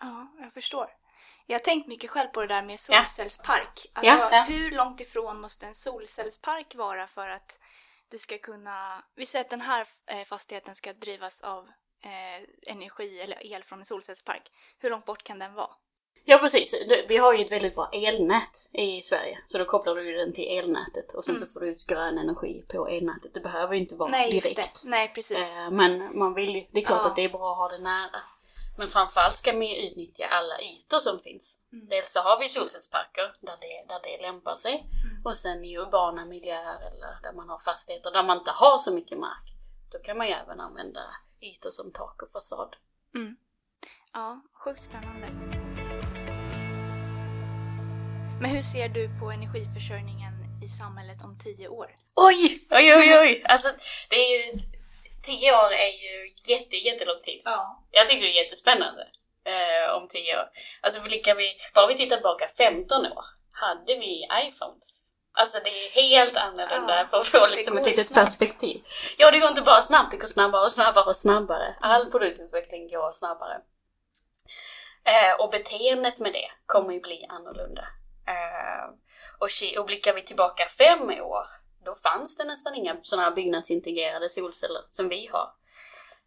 Ja, 0.00 0.26
jag 0.40 0.52
förstår. 0.52 0.86
Jag 1.46 1.54
har 1.54 1.64
tänkt 1.64 1.88
mycket 1.88 2.10
själv 2.10 2.28
på 2.28 2.40
det 2.40 2.46
där 2.46 2.62
med 2.62 2.80
solcellspark. 2.80 3.86
Alltså, 3.92 4.12
ja, 4.12 4.28
ja. 4.32 4.42
hur 4.42 4.70
långt 4.70 5.00
ifrån 5.00 5.40
måste 5.40 5.66
en 5.66 5.74
solcellspark 5.74 6.74
vara 6.74 7.06
för 7.06 7.28
att 7.28 7.58
du 8.12 8.18
ska 8.18 8.38
kunna... 8.38 9.04
Vi 9.14 9.26
säger 9.26 9.44
att 9.44 9.50
den 9.50 9.60
här 9.60 9.86
eh, 10.06 10.24
fastigheten 10.24 10.74
ska 10.74 10.92
drivas 10.92 11.40
av 11.40 11.68
eh, 12.04 12.72
energi 12.72 13.20
eller 13.20 13.54
el 13.54 13.64
från 13.64 13.78
en 13.78 13.86
solcellspark. 13.86 14.42
Hur 14.78 14.90
långt 14.90 15.04
bort 15.04 15.24
kan 15.24 15.38
den 15.38 15.54
vara? 15.54 15.70
Ja 16.24 16.38
precis, 16.38 16.74
vi 17.08 17.16
har 17.16 17.34
ju 17.34 17.44
ett 17.44 17.52
väldigt 17.52 17.74
bra 17.74 17.90
elnät 17.92 18.68
i 18.72 19.02
Sverige. 19.02 19.38
Så 19.46 19.58
då 19.58 19.64
kopplar 19.64 19.94
du 19.94 20.16
den 20.16 20.32
till 20.32 20.58
elnätet 20.58 21.14
och 21.14 21.24
sen 21.24 21.36
mm. 21.36 21.46
så 21.46 21.52
får 21.52 21.60
du 21.60 21.68
ut 21.68 21.86
grön 21.86 22.18
energi 22.18 22.64
på 22.68 22.88
elnätet. 22.88 23.34
Det 23.34 23.40
behöver 23.40 23.74
ju 23.74 23.80
inte 23.80 23.94
vara 23.94 24.10
Nej, 24.10 24.30
direkt. 24.30 24.58
Just 24.58 24.82
det. 24.82 24.88
Nej, 24.88 25.12
precis. 25.14 25.58
Eh, 25.58 25.70
men 25.70 26.18
man 26.18 26.34
vill 26.34 26.54
ju, 26.54 26.66
det 26.72 26.80
är 26.80 26.84
klart 26.84 27.00
ja. 27.04 27.10
att 27.10 27.16
det 27.16 27.24
är 27.24 27.28
bra 27.28 27.52
att 27.52 27.58
ha 27.58 27.68
det 27.68 27.78
nära. 27.78 28.20
Men 28.78 28.86
framförallt 28.86 29.36
ska 29.36 29.52
man 29.52 29.66
ju 29.66 29.76
utnyttja 29.76 30.26
alla 30.26 30.60
ytor 30.60 30.98
som 30.98 31.18
finns. 31.18 31.58
Mm. 31.72 31.88
Dels 31.88 32.12
så 32.12 32.20
har 32.20 32.40
vi 32.40 32.48
solcellsparker 32.48 33.36
där 33.40 33.56
det, 33.60 33.84
där 33.88 34.00
det 34.02 34.22
lämpar 34.22 34.56
sig. 34.56 34.86
Och 35.24 35.36
sen 35.36 35.64
i 35.64 35.78
urbana 35.78 36.24
miljöer 36.24 36.76
eller 36.76 37.18
där 37.22 37.32
man 37.32 37.48
har 37.48 37.58
fastigheter 37.58 38.10
där 38.10 38.22
man 38.22 38.38
inte 38.38 38.50
har 38.50 38.78
så 38.78 38.94
mycket 38.94 39.18
mark. 39.18 39.46
Då 39.92 39.98
kan 39.98 40.18
man 40.18 40.26
ju 40.26 40.32
även 40.32 40.60
använda 40.60 41.00
ytor 41.40 41.70
som 41.70 41.92
tak 41.92 42.22
och 42.22 42.30
fasad. 42.30 42.76
Mm. 43.14 43.36
Ja, 44.12 44.40
sjukt 44.52 44.82
spännande. 44.82 45.26
Men 48.40 48.50
hur 48.50 48.62
ser 48.62 48.88
du 48.88 49.08
på 49.20 49.30
energiförsörjningen 49.30 50.32
i 50.64 50.68
samhället 50.68 51.24
om 51.24 51.38
tio 51.38 51.68
år? 51.68 51.90
Oj, 52.14 52.60
oj, 52.70 52.94
oj, 52.96 53.18
oj! 53.18 53.42
Alltså, 53.44 53.68
det 54.10 54.16
är 54.16 54.30
ju... 54.36 54.62
Tio 55.22 55.52
år 55.52 55.72
är 55.72 55.92
ju 56.04 56.34
jätte, 56.52 56.76
jättelång 56.76 57.20
tid. 57.22 57.42
Ja. 57.44 57.84
Jag 57.90 58.08
tycker 58.08 58.22
det 58.22 58.38
är 58.38 58.44
jättespännande 58.44 59.02
eh, 59.44 59.96
om 59.96 60.08
tio 60.08 60.38
år. 60.38 60.48
Alltså 60.80 61.02
blickar 61.02 61.34
vi, 61.34 61.56
bara 61.74 61.86
vi 61.86 61.96
tittar 61.96 62.16
tillbaka 62.16 62.48
15 62.56 63.06
år, 63.06 63.24
hade 63.52 63.94
vi 63.94 64.26
iPhones? 64.46 65.02
Alltså 65.34 65.58
det 65.64 65.70
är 65.70 65.90
helt 65.90 66.36
annorlunda 66.36 66.98
Ja, 66.98 67.06
för 67.10 67.16
att 67.20 67.26
få 67.26 67.46
liksom 67.46 67.78
ett 67.78 67.86
litet 67.86 68.06
snabbt. 68.06 68.26
perspektiv. 68.26 68.84
Ja, 69.16 69.30
det 69.30 69.38
går 69.38 69.48
inte 69.48 69.62
bara 69.62 69.82
snabbt, 69.82 70.10
det 70.10 70.16
går 70.16 70.28
snabbare 70.28 70.62
och 70.62 70.72
snabbare 70.72 71.04
och 71.04 71.16
snabbare. 71.16 71.74
All 71.80 72.10
produktutveckling 72.10 72.88
går 72.88 73.12
snabbare. 73.12 73.60
Eh, 75.04 75.44
och 75.44 75.50
beteendet 75.50 76.18
med 76.18 76.32
det 76.32 76.50
kommer 76.66 76.92
ju 76.92 77.00
bli 77.00 77.26
annorlunda. 77.28 77.86
Eh, 78.26 78.88
och, 79.38 79.78
och 79.78 79.86
blickar 79.86 80.14
vi 80.14 80.22
tillbaka 80.22 80.68
fem 80.68 81.10
år, 81.10 81.46
då 81.84 81.94
fanns 81.94 82.36
det 82.36 82.44
nästan 82.44 82.74
inga 82.74 82.96
sådana 83.02 83.28
här 83.28 83.34
byggnadsintegrerade 83.34 84.28
solceller 84.28 84.82
som 84.90 85.08
vi 85.08 85.28
har. 85.32 85.50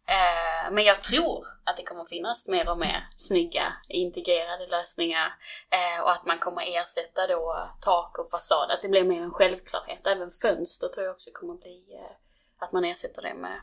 Eh, 0.08 0.72
men 0.72 0.84
jag 0.84 1.02
tror 1.02 1.46
att 1.64 1.76
det 1.76 1.82
kommer 1.82 2.04
finnas 2.04 2.46
mer 2.46 2.70
och 2.70 2.78
mer 2.78 3.08
snygga 3.16 3.72
integrerade 3.88 4.66
lösningar 4.66 5.34
eh, 5.70 6.02
och 6.02 6.10
att 6.10 6.26
man 6.26 6.38
kommer 6.38 6.62
ersätta 6.76 7.26
då 7.26 7.70
tak 7.80 8.18
och 8.18 8.30
fasad, 8.30 8.70
att 8.70 8.82
det 8.82 8.88
blir 8.88 9.04
mer 9.04 9.22
en 9.22 9.30
självklarhet. 9.30 10.06
Även 10.06 10.30
fönster 10.30 10.88
tror 10.88 11.04
jag 11.04 11.14
också 11.14 11.30
kommer 11.34 11.54
bli 11.54 11.94
eh, 11.94 12.16
att 12.58 12.72
man 12.72 12.84
ersätter 12.84 13.22
det 13.22 13.34
med, 13.34 13.60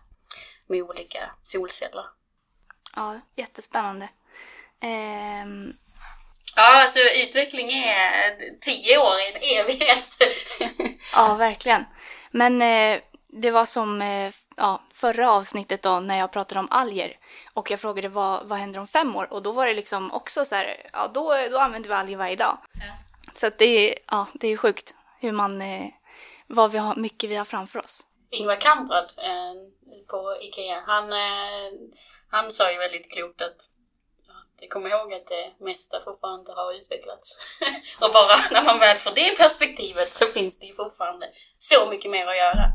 med 0.67 0.81
olika 0.81 1.31
solceller. 1.43 2.05
Ja, 2.95 3.19
jättespännande. 3.35 4.09
Ehm, 4.81 5.73
Ja, 6.55 6.81
alltså 6.81 6.99
utveckling 6.99 7.71
är 7.71 8.37
tio 8.61 8.97
år 8.97 9.19
i 9.19 9.31
en 9.33 9.65
evighet. 9.65 10.09
ja, 11.13 11.35
verkligen. 11.35 11.85
Men 12.31 12.61
eh, 12.61 13.01
det 13.27 13.51
var 13.51 13.65
som 13.65 14.01
eh, 14.01 14.31
ja, 14.57 14.81
förra 14.93 15.31
avsnittet 15.31 15.81
då 15.81 15.99
när 15.99 16.17
jag 16.17 16.31
pratade 16.31 16.59
om 16.59 16.67
alger 16.71 17.17
och 17.53 17.71
jag 17.71 17.79
frågade 17.79 18.09
vad, 18.09 18.47
vad 18.47 18.59
händer 18.59 18.79
om 18.79 18.87
fem 18.87 19.15
år 19.15 19.33
och 19.33 19.41
då 19.41 19.51
var 19.51 19.67
det 19.67 19.73
liksom 19.73 20.11
också 20.11 20.45
så 20.45 20.55
här, 20.55 20.89
ja 20.93 21.07
då, 21.13 21.35
då 21.51 21.57
använder 21.59 21.89
vi 21.89 21.95
alger 21.95 22.17
varje 22.17 22.35
dag. 22.35 22.57
Så 23.35 23.47
att 23.47 23.57
det 23.57 23.65
är, 23.65 23.99
ja, 24.11 24.27
det 24.33 24.47
är 24.47 24.57
sjukt 24.57 24.95
hur 25.19 25.31
man, 25.31 25.61
eh, 25.61 25.85
vad 26.47 26.71
vi 26.71 26.77
har, 26.77 26.95
mycket 26.95 27.29
vi 27.29 27.35
har 27.35 27.45
framför 27.45 27.79
oss. 27.79 28.05
Ingvar 28.29 28.55
Kamprad 28.55 29.11
eh, 29.17 29.53
på 30.07 30.37
IKEA, 30.41 30.83
han, 30.85 31.13
eh, 31.13 31.71
han 32.29 32.53
sa 32.53 32.71
ju 32.71 32.77
väldigt 32.77 33.11
klokt 33.11 33.41
att 33.41 33.69
att 34.63 34.69
kom 34.69 34.87
ihåg 34.87 35.13
att 35.13 35.27
det 35.27 35.65
mesta 35.65 36.01
fortfarande 36.03 36.53
har 36.53 36.73
utvecklats. 36.73 37.37
och 38.01 38.13
bara 38.13 38.37
när 38.51 38.63
man 38.63 38.79
väl 38.79 38.97
får 38.97 39.11
det 39.11 39.37
perspektivet 39.37 40.07
så 40.07 40.25
finns 40.25 40.59
det 40.59 40.65
ju 40.65 40.73
fortfarande 40.73 41.29
så 41.57 41.89
mycket 41.89 42.11
mer 42.11 42.27
att 42.27 42.37
göra. 42.37 42.65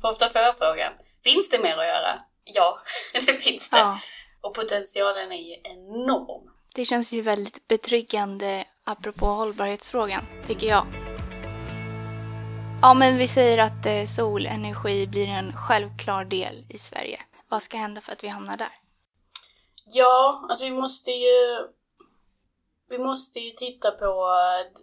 För 0.00 0.08
ofta 0.08 0.28
får 0.28 0.40
jag 0.40 0.58
frågan, 0.58 0.92
finns 1.24 1.48
det 1.50 1.58
mer 1.58 1.76
att 1.76 1.86
göra? 1.86 2.20
Ja, 2.44 2.78
det 3.12 3.20
finns 3.36 3.70
det. 3.70 3.78
Ja, 3.78 3.98
Och 4.40 4.54
potentialen 4.54 5.32
är 5.32 5.36
ju 5.36 5.56
enorm. 5.64 6.50
det 6.74 6.84
känns 6.84 7.12
ju 7.12 7.22
väldigt 7.22 7.68
betryggande 7.68 8.64
apropå 8.84 9.26
hållbarhetsfrågan, 9.26 10.22
tycker 10.46 10.66
jag. 10.66 10.86
Ja, 12.82 12.94
men 12.94 13.18
vi 13.18 13.28
säger 13.28 13.58
att 13.58 13.86
eh, 13.86 14.06
solenergi 14.16 15.06
blir 15.06 15.28
en 15.28 15.56
självklar 15.56 16.24
del 16.24 16.64
i 16.68 16.78
Sverige. 16.78 17.20
Vad 17.48 17.62
ska 17.62 17.76
hända 17.76 18.00
för 18.00 18.12
att 18.12 18.24
vi 18.24 18.28
hamnar 18.28 18.56
där? 18.56 18.72
Ja, 19.84 20.46
alltså 20.50 20.64
vi 20.64 20.70
måste 20.70 21.10
ju... 21.10 21.58
Vi 22.88 22.98
måste 22.98 23.40
ju 23.40 23.50
titta 23.50 23.90
på... 23.90 24.26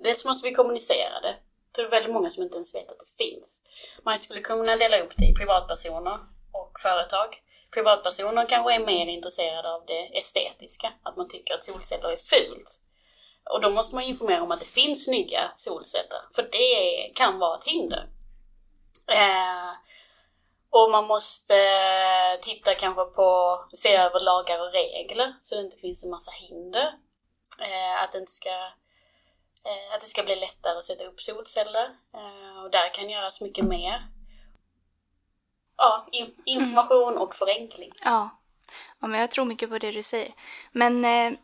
Dels 0.03 0.25
måste 0.25 0.49
vi 0.49 0.55
kommunicera 0.55 1.21
det. 1.21 1.35
För 1.75 1.81
det 1.81 1.87
är 1.87 1.91
väldigt 1.91 2.13
många 2.13 2.29
som 2.29 2.43
inte 2.43 2.55
ens 2.55 2.75
vet 2.75 2.91
att 2.91 2.99
det 2.99 3.23
finns. 3.23 3.61
Man 4.03 4.19
skulle 4.19 4.41
kunna 4.41 4.75
dela 4.75 4.99
upp 4.99 5.13
det 5.17 5.25
i 5.25 5.33
privatpersoner 5.33 6.19
och 6.51 6.79
företag. 6.79 7.43
Privatpersoner 7.73 8.45
kanske 8.45 8.73
är 8.73 8.85
mer 8.85 9.05
intresserade 9.05 9.73
av 9.73 9.85
det 9.85 10.17
estetiska, 10.17 10.93
att 11.03 11.17
man 11.17 11.29
tycker 11.29 11.53
att 11.53 11.63
solceller 11.63 12.09
är 12.09 12.17
fult. 12.17 12.79
Och 13.53 13.61
då 13.61 13.69
måste 13.69 13.95
man 13.95 14.03
informera 14.03 14.43
om 14.43 14.51
att 14.51 14.59
det 14.59 14.65
finns 14.65 15.05
snygga 15.05 15.51
solceller, 15.57 16.21
för 16.35 16.41
det 16.41 17.11
kan 17.15 17.39
vara 17.39 17.57
ett 17.57 17.65
hinder. 17.65 18.09
Eh, 19.07 19.71
och 20.69 20.91
man 20.91 21.07
måste 21.07 21.53
titta 22.41 22.75
kanske 22.75 23.03
på, 23.05 23.59
se 23.77 23.95
över 23.95 24.19
lagar 24.19 24.61
och 24.61 24.73
regler 24.73 25.33
så 25.41 25.55
det 25.55 25.61
inte 25.61 25.77
finns 25.77 26.03
en 26.03 26.09
massa 26.09 26.31
hinder. 26.31 26.93
Eh, 27.61 28.03
att, 28.03 28.11
det 28.11 28.17
inte 28.17 28.31
ska, 28.31 28.71
att 29.93 30.01
det 30.01 30.07
ska 30.07 30.23
bli 30.23 30.35
lättare 30.35 30.77
att 30.77 30.85
sätta 30.85 31.03
upp 31.03 31.21
solceller. 31.21 31.89
Eh, 32.13 32.63
och 32.63 32.71
där 32.71 32.93
kan 32.93 33.09
göras 33.09 33.41
mycket 33.41 33.65
mer. 33.65 34.07
Ja, 35.77 36.07
in, 36.11 36.35
information 36.45 37.17
och 37.17 37.35
förenkling. 37.35 37.91
Ja. 38.03 38.29
ja, 38.99 39.07
men 39.07 39.19
jag 39.19 39.31
tror 39.31 39.45
mycket 39.45 39.69
på 39.69 39.77
det 39.77 39.91
du 39.91 40.03
säger. 40.03 40.33
Men, 40.71 41.05
eh, 41.05 41.39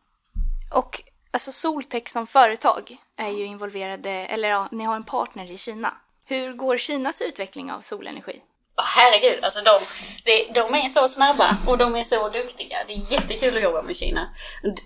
och 0.74 1.02
alltså 1.32 1.52
Soltech 1.52 2.10
som 2.10 2.28
företag 2.28 2.98
är 3.16 3.30
ju 3.30 3.46
involverade, 3.46 4.10
eller 4.10 4.50
ja, 4.50 4.68
ni 4.72 4.84
har 4.84 4.96
en 4.96 5.04
partner 5.04 5.52
i 5.52 5.58
Kina. 5.58 5.94
Hur 6.26 6.54
går 6.54 6.78
Kinas 6.78 7.22
utveckling 7.22 7.72
av 7.72 7.82
solenergi? 7.82 8.42
Åh 8.78 8.86
herregud, 8.86 9.44
alltså 9.44 9.62
de, 9.62 9.80
de, 10.26 10.54
de 10.54 10.76
är 10.76 10.90
så 10.90 11.08
snabba 11.08 11.58
och 11.68 11.78
de 11.78 11.96
är 11.96 12.04
så 12.04 12.30
duktiga. 12.30 12.78
Det 12.88 12.94
är 12.94 13.12
jättekul 13.12 13.58
att 13.58 13.64
jobba 13.64 13.82
med 13.82 13.96
Kina. 13.96 14.36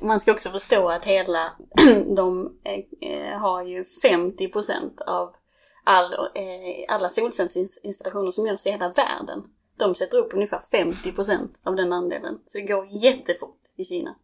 Man 0.02 0.20
ska 0.20 0.32
också 0.32 0.50
förstå 0.50 0.90
att 0.90 1.06
hela, 1.06 1.52
de 2.16 2.58
eh, 3.02 3.40
har 3.40 3.64
ju 3.64 3.84
50% 4.04 5.02
av 5.02 5.36
all, 5.84 6.14
eh, 6.14 6.86
alla 6.88 7.10
solcellsinstallationer 7.10 8.32
som 8.32 8.48
görs 8.48 8.66
i 8.66 8.72
hela 8.72 8.90
världen. 8.90 9.44
De 9.80 9.96
sätter 9.96 10.18
upp 10.18 10.34
ungefär 10.34 10.62
50% 10.72 11.50
av 11.64 11.76
den 11.76 11.94
andelen. 11.94 12.40
Så 12.48 12.58
det 12.58 12.64
går 12.64 12.88
jättefort 12.92 13.60
i 13.78 13.86
Kina. 13.86 14.16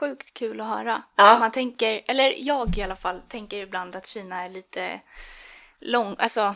Sjukt 0.00 0.34
kul 0.34 0.60
att 0.60 0.66
höra. 0.66 1.02
Ja. 1.16 1.38
Man 1.38 1.50
tänker, 1.50 2.02
eller 2.06 2.34
jag 2.38 2.78
i 2.78 2.82
alla 2.82 2.96
fall, 2.96 3.20
tänker 3.28 3.58
ibland 3.58 3.96
att 3.96 4.06
Kina 4.06 4.44
är 4.44 4.48
lite 4.48 5.00
lång, 5.80 6.16
alltså 6.18 6.54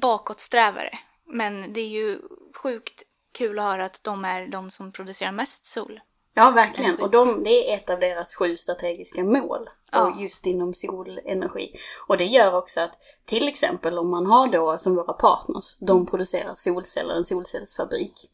bakåtsträvare. 0.00 0.90
Men 1.26 1.72
det 1.72 1.80
är 1.80 1.88
ju 1.88 2.18
sjukt 2.54 3.02
kul 3.32 3.58
att 3.58 3.64
höra 3.64 3.84
att 3.84 4.04
de 4.04 4.24
är 4.24 4.46
de 4.46 4.70
som 4.70 4.92
producerar 4.92 5.32
mest 5.32 5.64
sol. 5.64 6.00
Ja, 6.34 6.50
verkligen. 6.50 7.00
Och 7.00 7.10
de, 7.10 7.42
det 7.42 7.70
är 7.70 7.76
ett 7.76 7.90
av 7.90 8.00
deras 8.00 8.34
sju 8.34 8.56
strategiska 8.56 9.24
mål. 9.24 9.68
Ja. 9.92 10.06
Och 10.06 10.22
just 10.22 10.46
inom 10.46 10.74
solenergi. 10.74 11.76
Och 12.06 12.18
det 12.18 12.24
gör 12.24 12.58
också 12.58 12.80
att 12.80 12.98
till 13.24 13.48
exempel 13.48 13.98
om 13.98 14.10
man 14.10 14.26
har 14.26 14.48
då 14.48 14.78
som 14.78 14.94
våra 14.96 15.12
partners, 15.12 15.76
de 15.80 16.06
producerar 16.06 16.54
solceller, 16.54 17.14
en 17.14 17.24
solcellsfabrik. 17.24 18.30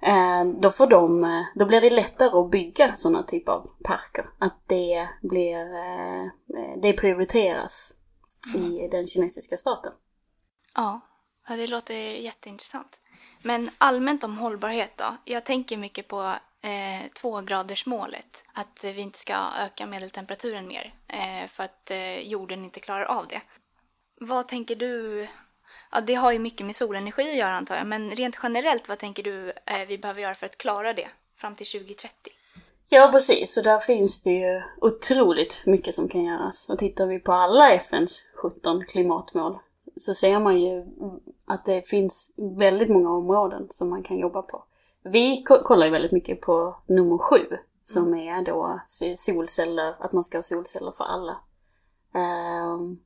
Eh, 0.00 0.44
då 0.44 0.70
får 0.70 0.86
de, 0.86 1.24
eh, 1.24 1.42
då 1.54 1.66
blir 1.66 1.80
det 1.80 1.90
lättare 1.90 2.38
att 2.38 2.50
bygga 2.50 2.96
sådana 2.96 3.22
typer 3.22 3.52
av 3.52 3.66
parker. 3.84 4.24
Att 4.38 4.58
det 4.66 5.08
blir, 5.22 5.60
eh, 5.60 6.26
det 6.82 6.92
prioriteras 6.92 7.92
i 8.54 8.88
den 8.88 9.06
kinesiska 9.06 9.56
staten. 9.56 9.92
Ja, 10.74 11.00
ja 11.48 11.56
det 11.56 11.66
låter 11.66 11.94
jätteintressant. 11.94 12.98
Men 13.42 13.70
allmänt 13.78 14.24
om 14.24 14.38
hållbarhet 14.38 14.96
då? 14.96 15.16
Jag 15.24 15.44
tänker 15.44 15.76
mycket 15.76 16.08
på 16.08 16.32
eh, 16.62 17.10
tvågradersmålet. 17.14 18.44
Att 18.52 18.84
vi 18.84 19.00
inte 19.00 19.18
ska 19.18 19.34
öka 19.60 19.86
medeltemperaturen 19.86 20.68
mer 20.68 20.94
eh, 21.08 21.48
för 21.48 21.64
att 21.64 21.90
eh, 21.90 22.28
jorden 22.28 22.64
inte 22.64 22.80
klarar 22.80 23.04
av 23.04 23.26
det. 23.28 23.40
Vad 24.20 24.48
tänker 24.48 24.76
du? 24.76 25.26
Ja, 25.92 26.00
det 26.00 26.14
har 26.14 26.32
ju 26.32 26.38
mycket 26.38 26.66
med 26.66 26.76
solenergi 26.76 27.30
att 27.30 27.36
göra 27.36 27.54
antar 27.54 27.76
jag, 27.76 27.86
men 27.86 28.10
rent 28.10 28.38
generellt 28.42 28.88
vad 28.88 28.98
tänker 28.98 29.22
du 29.22 29.50
eh, 29.50 29.86
vi 29.88 29.98
behöver 29.98 30.22
göra 30.22 30.34
för 30.34 30.46
att 30.46 30.58
klara 30.58 30.92
det 30.92 31.08
fram 31.36 31.54
till 31.54 31.66
2030? 31.66 32.32
Ja, 32.88 33.08
precis. 33.12 33.56
Och 33.56 33.62
där 33.62 33.78
finns 33.78 34.22
det 34.22 34.30
ju 34.30 34.62
otroligt 34.80 35.62
mycket 35.66 35.94
som 35.94 36.08
kan 36.08 36.24
göras. 36.24 36.68
Och 36.68 36.78
tittar 36.78 37.06
vi 37.06 37.18
på 37.18 37.32
alla 37.32 37.72
FNs 37.72 38.22
17 38.42 38.84
klimatmål 38.84 39.58
så 39.96 40.14
ser 40.14 40.40
man 40.40 40.60
ju 40.60 40.84
att 41.46 41.64
det 41.64 41.88
finns 41.88 42.30
väldigt 42.58 42.88
många 42.88 43.10
områden 43.10 43.68
som 43.70 43.90
man 43.90 44.02
kan 44.02 44.18
jobba 44.18 44.42
på. 44.42 44.64
Vi 45.02 45.42
ko- 45.42 45.62
kollar 45.62 45.86
ju 45.86 45.92
väldigt 45.92 46.12
mycket 46.12 46.40
på 46.40 46.76
nummer 46.86 47.18
sju 47.18 47.56
som 47.84 48.14
är 48.14 48.44
då 48.44 48.80
solceller, 49.18 49.94
att 49.98 50.12
man 50.12 50.24
ska 50.24 50.38
ha 50.38 50.42
solceller 50.42 50.92
för 50.92 51.04
alla. 51.04 51.36
Ehm, 52.14 52.96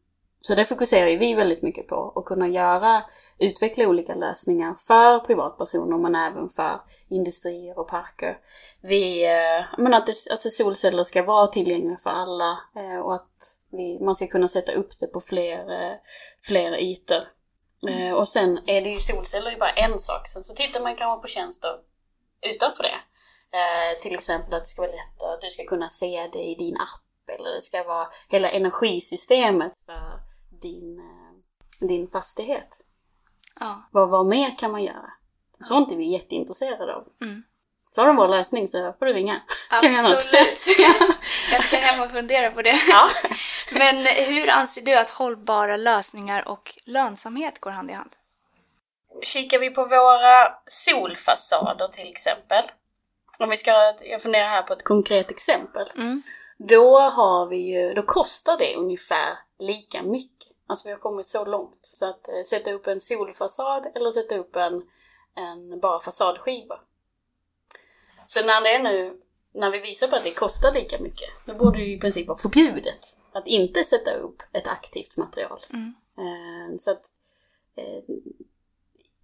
så 0.41 0.55
det 0.55 0.65
fokuserar 0.65 1.09
ju 1.09 1.19
vi 1.19 1.35
väldigt 1.35 1.63
mycket 1.63 1.89
på, 1.89 2.13
att 2.17 2.25
kunna 2.25 2.49
göra, 2.49 3.03
utveckla 3.39 3.89
olika 3.89 4.15
lösningar 4.15 4.75
för 4.75 5.19
privatpersoner 5.19 5.99
men 5.99 6.15
även 6.15 6.49
för 6.49 6.81
industrier 7.09 7.79
och 7.79 7.89
parker. 7.89 8.39
Vi, 8.83 9.25
eh, 9.25 9.65
men 9.79 9.95
att 9.95 10.07
det, 10.07 10.15
alltså 10.31 10.51
solceller 10.51 11.05
ska 11.05 11.23
vara 11.23 11.47
tillgängliga 11.47 11.97
för 12.03 12.11
alla 12.11 12.59
eh, 12.77 13.01
och 13.01 13.15
att 13.15 13.57
vi, 13.71 14.01
man 14.01 14.17
ska 14.17 14.27
kunna 14.27 14.49
sätta 14.49 14.73
upp 14.73 14.99
det 15.01 15.07
på 15.07 15.21
fler, 15.21 15.71
eh, 15.71 15.97
fler 16.43 16.79
ytor. 16.79 17.29
Eh, 17.89 18.13
och 18.13 18.29
sen 18.29 18.61
är 18.67 18.81
det 18.81 18.89
ju 18.91 19.01
solceller 19.01 19.51
är 19.51 19.59
bara 19.59 19.73
en 19.73 19.99
sak. 19.99 20.29
Sen 20.29 20.45
så 20.45 20.55
tittar 20.55 20.81
man 20.81 20.97
kanske 20.97 21.23
på 21.23 21.29
tjänster 21.29 21.71
utanför 22.55 22.83
det. 22.83 23.01
Eh, 23.59 24.03
till 24.03 24.15
exempel 24.15 24.55
att 24.55 24.63
det 24.63 24.69
ska 24.69 24.83
vara 24.83 24.93
lätt 24.93 25.23
att 25.23 25.41
du 25.41 25.51
ska 25.51 25.65
kunna 25.65 25.89
se 25.89 26.29
det 26.33 26.43
i 26.43 26.55
din 26.55 26.77
app. 26.77 27.39
Eller 27.39 27.51
det 27.51 27.63
ska 27.63 27.85
vara 27.85 28.09
hela 28.29 28.51
energisystemet 28.51 29.73
för 29.87 30.21
din, 30.63 30.99
eh, 30.99 31.87
din 31.87 32.09
fastighet. 32.09 32.69
Ja. 33.61 33.89
Vad, 33.93 34.11
vad 34.11 34.27
mer 34.27 34.59
kan 34.59 34.73
man 34.73 34.85
göra? 34.85 35.11
Sånt 35.61 35.93
är 35.93 35.97
vi 35.97 36.13
jätteintresserade 36.13 36.95
av. 36.95 37.07
Mm. 37.23 37.43
Så 37.95 38.01
har 38.01 38.07
du 38.07 38.11
en 38.11 38.17
bra 38.17 38.27
läsning 38.27 38.69
så 38.69 38.95
får 38.99 39.07
du 39.07 39.13
ringa. 39.13 39.43
Absolut. 39.71 40.67
Jag 41.53 41.65
ska 41.65 41.77
hem 41.77 42.01
och 42.01 42.11
fundera 42.11 42.51
på 42.51 42.63
det. 42.63 42.81
Ja. 42.89 43.11
Men 43.73 44.07
hur 44.07 44.51
anser 44.51 44.83
du 44.83 44.95
att 44.95 45.11
hållbara 45.11 45.77
lösningar 45.77 46.49
och 46.49 46.75
lönsamhet 46.85 47.61
går 47.61 47.71
hand 47.71 47.91
i 47.91 47.93
hand? 47.93 48.11
Kikar 49.23 49.59
vi 49.59 49.71
på 49.71 49.85
våra 49.85 50.55
solfasader 50.67 51.87
till 51.87 52.09
exempel. 52.11 52.65
Om 53.39 53.51
vi 53.51 53.57
ska, 53.57 53.95
jag 54.05 54.23
funderar 54.23 54.49
här 54.49 54.63
på 54.63 54.73
ett 54.73 54.85
konkret 54.85 55.31
exempel. 55.31 55.87
Mm. 55.97 56.23
Då 56.59 56.99
har 56.99 57.47
vi 57.47 57.57
ju, 57.57 57.95
då 57.95 58.03
kostar 58.03 58.59
det 58.59 58.77
ungefär 58.77 59.39
lika 59.59 60.03
mycket. 60.03 60.49
Alltså 60.67 60.89
vi 60.89 60.93
har 60.93 60.99
kommit 60.99 61.27
så 61.27 61.45
långt. 61.45 61.79
Så 61.83 62.07
att 62.07 62.29
eh, 62.29 62.43
sätta 62.51 62.73
upp 62.73 62.87
en 62.87 63.01
solfasad 63.01 63.87
eller 63.95 64.11
sätta 64.11 64.35
upp 64.35 64.57
en, 64.57 64.83
en 65.37 65.81
bara 65.81 66.01
fasadskiva. 66.01 66.81
Så 68.27 68.47
när 68.47 68.63
det 68.63 68.75
är 68.75 68.79
nu, 68.79 69.21
när 69.55 69.71
vi 69.71 69.79
visar 69.79 70.09
på 70.09 70.17
att 70.17 70.25
det 70.25 70.35
kostar 70.35 70.73
lika 70.75 70.99
mycket, 70.99 71.29
då 71.47 71.55
borde 71.55 71.79
det 71.79 71.85
ju 71.85 71.97
i 71.97 72.01
princip 72.01 72.29
vara 72.29 72.39
förbjudet 72.39 73.17
att 73.33 73.47
inte 73.47 73.85
sätta 73.85 74.13
upp 74.13 74.43
ett 74.53 74.67
aktivt 74.67 75.17
material. 75.17 75.61
Mm. 75.71 75.95
Eh, 76.19 76.79
så 76.81 76.91
att 76.91 77.03
eh, 77.77 78.15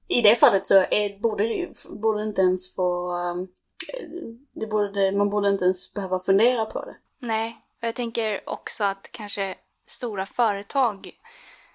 i 0.08 0.22
det 0.22 0.36
fallet 0.36 0.66
så 0.66 0.74
är, 0.74 1.18
borde 1.18 1.44
det 1.44 1.84
borde 1.88 2.22
inte 2.22 2.40
ens 2.40 2.74
få, 2.74 3.12
eh, 3.12 4.08
det 4.52 4.66
borde, 4.66 5.12
man 5.12 5.30
borde 5.30 5.48
inte 5.48 5.64
ens 5.64 5.92
behöva 5.92 6.20
fundera 6.20 6.64
på 6.64 6.84
det. 6.84 6.96
Nej, 7.18 7.56
och 7.82 7.88
jag 7.88 7.94
tänker 7.94 8.40
också 8.50 8.84
att 8.84 9.12
kanske 9.12 9.54
stora 9.86 10.26
företag 10.26 11.10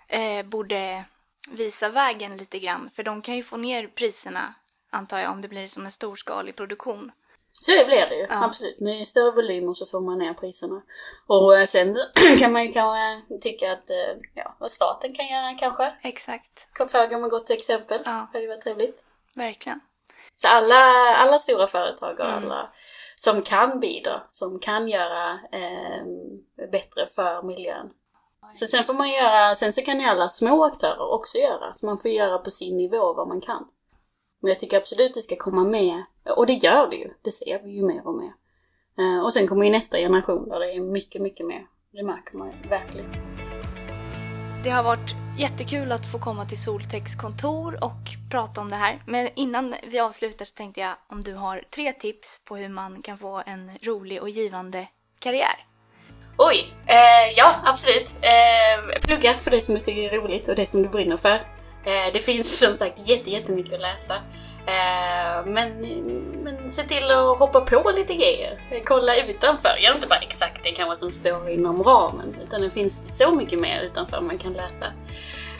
eh, 0.07 0.45
borde 0.45 1.05
visa 1.51 1.89
vägen 1.89 2.37
lite 2.37 2.59
grann. 2.59 2.89
För 2.93 3.03
de 3.03 3.21
kan 3.21 3.35
ju 3.35 3.43
få 3.43 3.57
ner 3.57 3.87
priserna, 3.87 4.53
antar 4.89 5.19
jag, 5.19 5.31
om 5.31 5.41
det 5.41 5.47
blir 5.47 5.67
som 5.67 5.85
en 5.85 5.91
storskalig 5.91 6.55
produktion. 6.55 7.11
Så 7.51 7.71
det 7.71 7.85
blir 7.85 8.07
det 8.07 8.15
ju, 8.15 8.27
Ja. 8.29 8.45
absolut. 8.45 8.79
Med 8.79 9.07
större 9.07 9.31
volymer 9.31 9.73
så 9.73 9.85
får 9.85 10.01
man 10.01 10.17
ner 10.19 10.33
priserna. 10.33 10.81
Och 11.27 11.57
eh, 11.57 11.65
sen 11.67 11.97
kan 12.39 12.51
man 12.53 12.65
ju 12.65 12.71
kanske 12.73 13.21
tycka 13.41 13.71
att, 13.71 13.89
eh, 13.89 14.17
ja, 14.35 14.55
vad 14.59 14.71
staten 14.71 15.13
kan 15.13 15.27
göra 15.27 15.53
kanske. 15.53 15.93
Exakt, 16.03 16.67
Föregå 16.91 17.17
med 17.19 17.29
gott 17.29 17.49
exempel. 17.49 18.01
Ja. 18.05 18.27
Det 18.33 18.47
varit 18.47 18.61
trevligt. 18.63 19.03
verkligen. 19.35 19.79
Så 20.35 20.47
alla, 20.47 20.75
alla 21.15 21.39
stora 21.39 21.67
företag 21.67 22.19
och 22.19 22.25
Mm. 22.25 22.43
alla 22.43 22.73
som 23.15 23.41
kan 23.41 23.79
bidra, 23.79 24.21
som 24.31 24.59
kan 24.59 24.87
göra 24.87 25.31
eh, 25.51 26.03
bättre 26.71 27.07
för 27.07 27.41
miljön. 27.43 27.89
Så 28.53 28.67
sen 28.67 28.83
får 28.83 28.93
man 28.93 29.09
göra, 29.09 29.55
sen 29.55 29.73
så 29.73 29.81
kan 29.81 29.99
ju 29.99 30.05
alla 30.05 30.29
små 30.29 30.63
aktörer 30.63 31.13
också 31.13 31.37
göra. 31.37 31.73
Så 31.79 31.85
man 31.85 31.99
får 31.99 32.11
göra 32.11 32.37
på 32.37 32.51
sin 32.51 32.77
nivå 32.77 33.13
vad 33.13 33.27
man 33.27 33.41
kan. 33.41 33.67
Men 34.41 34.49
jag 34.49 34.59
tycker 34.59 34.77
absolut 34.77 35.13
det 35.13 35.21
ska 35.21 35.35
komma 35.35 35.63
med, 35.63 36.03
och 36.29 36.45
det 36.45 36.53
gör 36.53 36.89
det 36.89 36.95
ju, 36.95 37.09
det 37.21 37.31
ser 37.31 37.63
vi 37.63 37.69
ju 37.71 37.83
mer 37.83 38.07
och 38.07 38.13
mer. 38.13 38.33
Eh, 38.99 39.25
och 39.25 39.33
sen 39.33 39.47
kommer 39.47 39.65
ju 39.65 39.71
nästa 39.71 39.97
generation 39.97 40.49
där 40.49 40.59
det 40.59 40.73
är 40.73 40.81
mycket, 40.81 41.21
mycket 41.21 41.45
mer. 41.45 41.65
Det 41.91 42.03
märker 42.03 42.37
man 42.37 42.47
ju 42.47 42.69
verkligen. 42.69 43.11
Det 44.63 44.69
har 44.69 44.83
varit 44.83 45.15
jättekul 45.37 45.91
att 45.91 46.11
få 46.11 46.19
komma 46.19 46.45
till 46.45 46.61
Soltex 46.61 47.15
kontor 47.15 47.83
och 47.83 48.31
prata 48.31 48.61
om 48.61 48.69
det 48.69 48.75
här. 48.75 49.03
Men 49.05 49.29
innan 49.35 49.75
vi 49.87 49.99
avslutar 49.99 50.45
så 50.45 50.55
tänkte 50.55 50.81
jag 50.81 50.93
om 51.07 51.23
du 51.23 51.33
har 51.33 51.63
tre 51.75 51.93
tips 51.93 52.45
på 52.45 52.55
hur 52.55 52.69
man 52.69 53.01
kan 53.01 53.17
få 53.17 53.41
en 53.45 53.71
rolig 53.81 54.21
och 54.21 54.29
givande 54.29 54.87
karriär. 55.19 55.65
Oj! 56.37 56.73
Eh, 56.85 57.37
ja, 57.37 57.55
absolut. 57.63 58.15
Eh, 58.21 58.99
plugga 59.01 59.33
för 59.33 59.51
det 59.51 59.61
som 59.61 59.73
du 59.73 59.79
tycker 59.79 60.13
är 60.13 60.21
roligt 60.21 60.47
och 60.47 60.55
det 60.55 60.65
som 60.65 60.83
du 60.83 60.89
brinner 60.89 61.17
för. 61.17 61.35
Eh, 61.85 62.13
det 62.13 62.19
finns 62.19 62.59
som 62.59 62.77
sagt 62.77 63.09
jätte, 63.09 63.29
jättemycket 63.29 63.73
att 63.73 63.81
läsa. 63.81 64.15
Eh, 64.65 65.45
men, 65.45 65.79
men 66.43 66.71
se 66.71 66.83
till 66.83 67.11
att 67.11 67.39
hoppa 67.39 67.61
på 67.61 67.91
lite 67.95 68.13
grejer. 68.13 68.61
Kolla 68.85 69.15
utanför. 69.15 69.77
Gör 69.77 69.95
inte 69.95 70.07
bara 70.07 70.19
exakt 70.19 70.63
det 70.63 70.71
kanske 70.71 70.95
som 70.95 71.13
står 71.13 71.49
inom 71.49 71.83
ramen. 71.83 72.35
Utan 72.43 72.61
det 72.61 72.69
finns 72.69 73.17
så 73.17 73.35
mycket 73.35 73.59
mer 73.59 73.81
utanför 73.81 74.21
man 74.21 74.37
kan 74.37 74.53
läsa. 74.53 74.85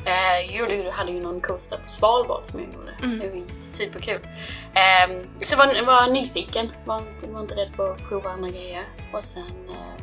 Eh, 0.06 0.58
jo, 0.58 0.66
du 0.66 0.90
hade 0.90 1.12
ju 1.12 1.20
någon 1.20 1.42
kurs 1.42 1.68
där 1.70 1.78
på 1.78 1.90
Svalbard 1.90 2.46
som 2.46 2.60
jag 2.60 2.74
gjorde. 2.74 2.92
Mm. 3.04 3.20
Det 3.20 3.28
var 3.28 3.62
superkul. 3.64 4.28
Eh, 4.74 5.18
så 5.42 5.58
var, 5.58 5.86
var 5.86 6.08
nyfiken. 6.08 6.72
Var 6.86 7.02
var 7.22 7.42
inte 7.42 7.56
rädd 7.56 7.70
för 7.76 7.92
att 7.92 8.10
prova 8.10 8.30
andra 8.30 8.50
grejer. 8.50 8.84
Och 9.14 9.24
sen 9.24 9.70
eh, 9.70 10.02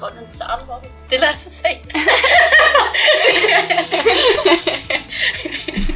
Ta 0.00 0.10
det 0.10 0.20
inte 0.20 0.36
så 0.36 0.44
allvarligt. 0.44 0.92
Det 1.08 1.18
löser 1.18 1.50
sig. 1.50 1.82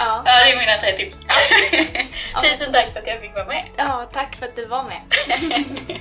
Ja. 0.00 0.22
ja, 0.26 0.44
det 0.44 0.50
är 0.52 0.56
mina 0.56 0.76
tre 0.76 0.96
tips. 0.96 1.20
Tusen 2.42 2.72
tack 2.72 2.92
för 2.92 3.00
att 3.00 3.06
jag 3.06 3.20
fick 3.20 3.34
vara 3.34 3.44
med. 3.46 3.64
ja, 3.76 4.08
tack 4.12 4.36
för 4.36 4.46
att 4.46 4.56
du 4.56 4.66
var 4.66 4.82
med. 4.82 5.00